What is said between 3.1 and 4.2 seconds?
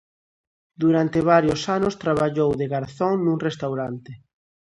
nun restaurante.